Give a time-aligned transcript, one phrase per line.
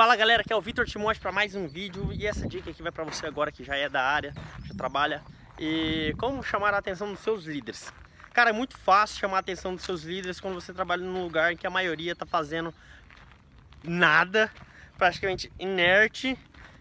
[0.00, 2.82] Fala galera, aqui é o Vitor Timóteo para mais um vídeo e essa dica aqui
[2.82, 4.32] vai para você agora que já é da área,
[4.64, 5.22] já trabalha
[5.58, 7.92] e como chamar a atenção dos seus líderes.
[8.32, 11.52] Cara, é muito fácil chamar a atenção dos seus líderes quando você trabalha num lugar
[11.52, 12.72] em que a maioria está fazendo
[13.84, 14.50] nada,
[14.96, 16.34] praticamente inerte,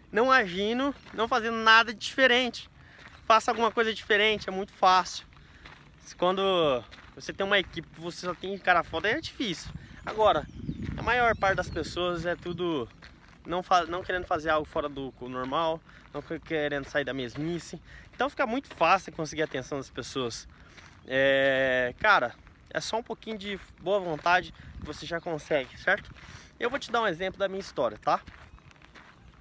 [0.10, 2.70] não agindo, não fazendo nada diferente.
[3.26, 5.28] Faça alguma coisa diferente, é muito fácil.
[6.18, 6.42] Quando
[7.16, 9.70] você tem uma equipe você só tem cara foda, é difícil.
[10.06, 10.48] Agora,
[10.98, 12.88] a maior parte das pessoas é tudo
[13.46, 15.82] não, não querendo fazer algo fora do normal,
[16.14, 17.82] não querendo sair da mesmice.
[18.14, 20.48] Então fica muito fácil conseguir a atenção das pessoas.
[21.08, 22.34] É, cara,
[22.70, 26.14] é só um pouquinho de boa vontade que você já consegue, certo?
[26.60, 28.22] Eu vou te dar um exemplo da minha história, tá?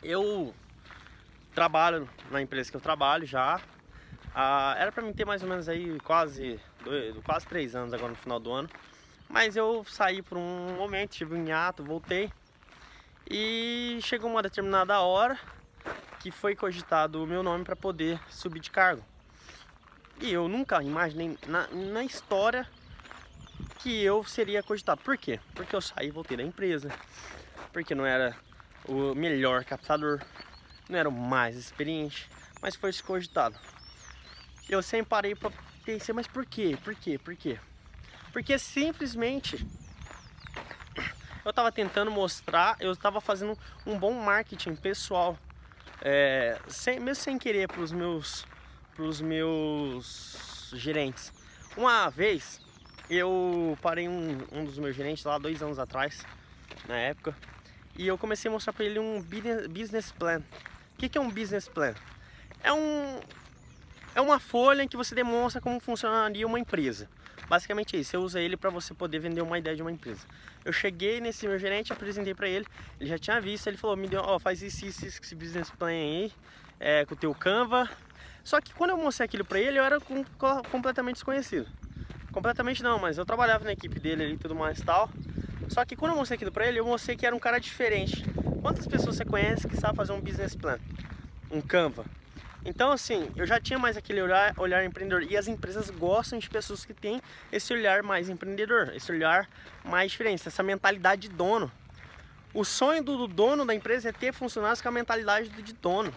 [0.03, 0.55] Eu
[1.55, 3.61] trabalho na empresa que eu trabalho já.
[4.35, 8.11] Ah, era para mim ter mais ou menos aí quase, dois, quase três anos agora
[8.11, 8.71] no final do ano.
[9.29, 12.33] Mas eu saí por um momento, tive um hiato, voltei.
[13.31, 15.39] E chegou uma determinada hora
[16.21, 19.05] que foi cogitado o meu nome para poder subir de cargo.
[20.21, 22.67] E eu nunca imaginei na, na história
[23.79, 25.01] que eu seria cogitado.
[25.03, 25.39] Por quê?
[25.55, 26.91] Porque eu saí e voltei da empresa.
[27.73, 28.35] Porque não era
[28.87, 30.21] o melhor captador,
[30.89, 32.29] não era o mais experiente,
[32.61, 33.59] mas foi cogitado.
[34.69, 35.53] Eu sempre parei para
[35.85, 36.77] pensar, mas por quê?
[36.83, 37.19] Por quê?
[37.19, 37.59] Por quê?
[38.33, 39.67] Porque simplesmente
[41.45, 45.39] eu estava tentando mostrar, eu estava fazendo um bom marketing pessoal,
[46.03, 48.47] é, sem, mesmo sem querer para os meus,
[48.95, 51.33] pros meus gerentes.
[51.77, 52.61] Uma vez
[53.09, 56.25] eu parei um, um dos meus gerentes lá dois anos atrás,
[56.87, 57.35] na época,
[57.97, 59.23] e eu comecei a mostrar para ele um
[59.71, 60.43] business plan.
[60.95, 61.95] O que, que é um business plan?
[62.63, 63.21] É um
[64.15, 67.09] é uma folha em que você demonstra como funcionaria uma empresa.
[67.49, 70.27] Basicamente é isso, você usa ele para você poder vender uma ideia de uma empresa.
[70.65, 72.67] Eu cheguei nesse meu gerente, apresentei para ele,
[73.01, 75.89] ele já tinha visto, ele falou, me deu, ó, faz isso, isso, esse business plan
[75.89, 76.33] aí,
[76.79, 77.89] é, com o teu Canva.
[78.45, 80.25] Só que quando eu mostrei aquilo para ele, eu era com,
[80.71, 81.67] completamente desconhecido.
[82.33, 85.09] Completamente não, mas eu trabalhava na equipe dele e tudo mais e tal.
[85.69, 88.25] Só que quando eu mostrei aquilo para ele, eu mostrei que era um cara diferente.
[88.61, 90.79] Quantas pessoas você conhece que sabe fazer um business plan?
[91.51, 92.05] Um Canva?
[92.69, 95.23] Então, assim, eu já tinha mais aquele olhar, olhar empreendedor.
[95.23, 99.49] E as empresas gostam de pessoas que têm esse olhar mais empreendedor, esse olhar
[99.83, 101.73] mais diferente, essa mentalidade de dono.
[102.53, 106.13] O sonho do, dono da empresa é ter funcionários com a mentalidade de dono,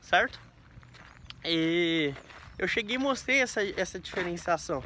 [0.00, 0.38] certo?
[1.44, 2.14] E
[2.56, 4.84] eu cheguei e mostrei essa, essa diferenciação.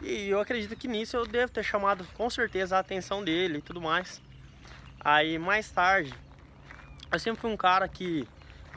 [0.00, 3.62] E eu acredito que nisso eu devo ter chamado com certeza a atenção dele e
[3.62, 4.22] tudo mais.
[5.00, 6.14] Aí mais tarde,
[7.10, 8.28] eu sempre fui um cara que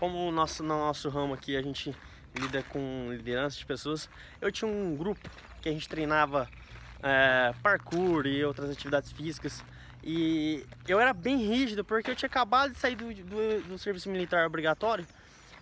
[0.01, 1.95] como o nosso, no nosso ramo aqui a gente
[2.33, 4.09] lida com liderança de pessoas,
[4.41, 5.29] eu tinha um grupo
[5.61, 6.49] que a gente treinava
[7.03, 9.63] é, parkour e outras atividades físicas.
[10.03, 14.09] E eu era bem rígido porque eu tinha acabado de sair do, do, do serviço
[14.09, 15.05] militar obrigatório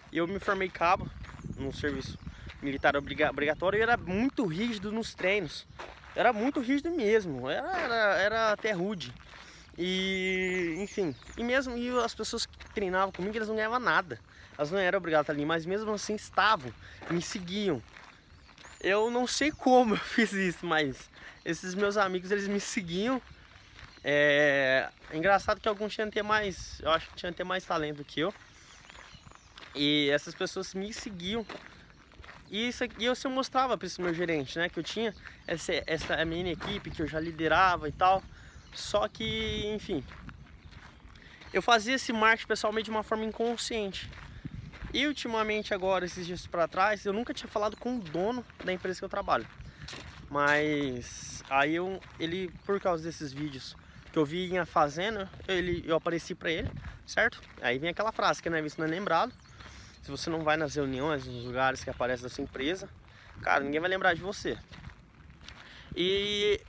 [0.09, 1.05] e eu me formei cabo
[1.57, 2.17] no serviço
[2.61, 5.67] militar obrigatório e era muito rígido nos treinos.
[6.15, 9.13] Era muito rígido mesmo, era, era, era até rude.
[9.81, 14.19] E, enfim, e mesmo e as pessoas que treinavam comigo, elas não ganhavam nada.
[14.57, 16.69] Elas não eram obrigadas ali, mas mesmo assim estavam,
[17.09, 17.81] me seguiam.
[18.81, 21.09] Eu não sei como eu fiz isso, mas
[21.45, 23.21] esses meus amigos, eles me seguiam.
[24.03, 28.03] É, é engraçado que alguns tinham ter mais, eu acho que tinham ter mais talento
[28.03, 28.33] que eu.
[29.73, 31.45] E essas pessoas me seguiam.
[32.51, 35.13] E isso aqui eu sempre mostrava para esse meu gerente, né, que eu tinha
[35.47, 38.21] essa essa minha equipe que eu já liderava e tal.
[38.73, 40.03] Só que, enfim,
[41.51, 44.09] eu fazia esse marketing pessoalmente de uma forma inconsciente.
[44.93, 48.73] E ultimamente agora, esses dias para trás, eu nunca tinha falado com o dono da
[48.73, 49.47] empresa que eu trabalho.
[50.29, 53.75] Mas aí eu, ele, por causa desses vídeos
[54.11, 56.69] que eu vi em fazenda, ele, eu apareci para ele,
[57.05, 57.41] certo?
[57.61, 59.33] Aí vem aquela frase que não é visto, não é lembrado.
[60.01, 62.89] Se você não vai nas reuniões, nos lugares que aparece da sua empresa,
[63.41, 64.57] cara, ninguém vai lembrar de você.
[65.95, 66.61] E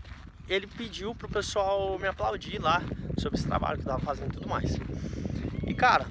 [0.49, 2.83] ele pediu pro pessoal me aplaudir lá
[3.19, 4.77] sobre esse trabalho que eu tava fazendo e tudo mais.
[5.67, 6.07] E cara,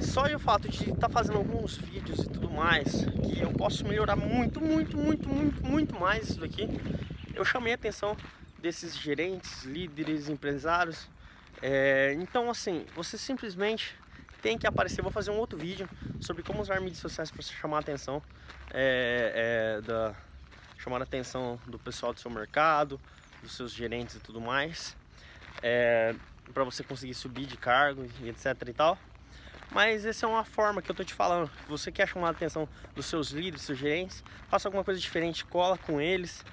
[0.00, 3.86] só o fato de estar tá fazendo alguns vídeos e tudo mais, que eu posso
[3.86, 6.68] melhorar muito, muito, muito, muito, muito mais isso daqui,
[7.34, 8.16] eu chamei a atenção
[8.58, 11.08] desses gerentes, líderes, empresários.
[11.62, 13.94] É, então assim, você simplesmente
[14.40, 15.02] tem que aparecer.
[15.02, 15.88] Vou fazer um outro vídeo
[16.20, 18.22] sobre como usar mídias sociais para chamar a atenção
[18.72, 20.14] é, é, da
[20.80, 22.98] chamar a atenção do pessoal do seu mercado,
[23.42, 24.96] dos seus gerentes e tudo mais,
[25.62, 26.14] é,
[26.52, 28.98] para você conseguir subir de cargo e etc e tal.
[29.70, 31.48] Mas essa é uma forma que eu tô te falando.
[31.68, 35.78] Você quer chamar a atenção dos seus líderes, seus gerentes, faça alguma coisa diferente, cola
[35.78, 36.44] com eles,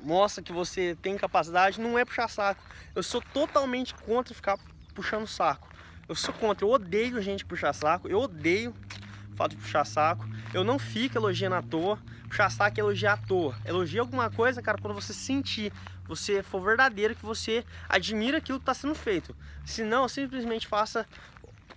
[0.00, 2.62] mostra que você tem capacidade, não é puxar saco.
[2.94, 4.58] Eu sou totalmente contra ficar
[4.94, 5.68] puxando saco.
[6.08, 8.74] Eu sou contra, eu odeio gente puxar saco, eu odeio
[9.32, 10.24] o fato de puxar saco.
[10.52, 11.98] Eu não fico elogiando à toa.
[12.28, 13.54] Puxar saco elogiar à toa.
[13.64, 15.72] Elogia alguma coisa, cara, quando você sentir,
[16.06, 19.34] você for verdadeiro, que você admira aquilo que está sendo feito.
[19.64, 21.06] Se não, simplesmente faça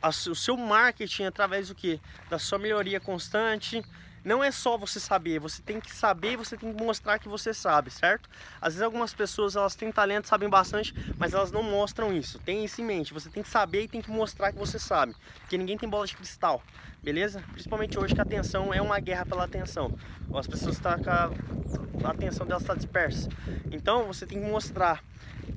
[0.02, 2.00] o seu marketing através do que?
[2.30, 3.84] Da sua melhoria constante,
[4.26, 7.30] não é só você saber, você tem que saber e você tem que mostrar que
[7.30, 8.28] você sabe, certo?
[8.60, 12.40] Às vezes algumas pessoas elas têm talento, sabem bastante, mas elas não mostram isso.
[12.40, 15.16] Tem isso em mente, você tem que saber e tem que mostrar que você sabe,
[15.42, 16.64] porque ninguém tem bola de cristal,
[17.04, 17.44] beleza?
[17.52, 19.96] Principalmente hoje que a atenção é uma guerra pela atenção.
[20.34, 23.30] As pessoas estão a, a atenção delas está dispersa.
[23.72, 25.04] Então você tem que mostrar.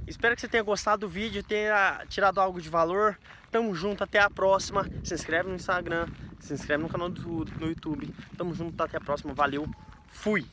[0.06, 3.18] Espero que você tenha gostado do vídeo, tenha tirado algo de valor.
[3.50, 4.86] Tamo junto, até a próxima.
[5.02, 6.06] Se inscreve no Instagram,
[6.40, 8.12] se inscreve no canal do no YouTube.
[8.36, 9.34] Tamo junto, até a próxima.
[9.34, 9.68] Valeu,
[10.08, 10.46] fui!